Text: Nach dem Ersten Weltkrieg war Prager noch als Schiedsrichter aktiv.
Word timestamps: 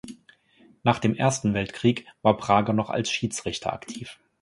Nach 0.81 0.97
dem 0.97 1.13
Ersten 1.13 1.53
Weltkrieg 1.53 2.07
war 2.23 2.35
Prager 2.35 2.73
noch 2.73 2.89
als 2.89 3.11
Schiedsrichter 3.11 3.71
aktiv. 3.71 4.17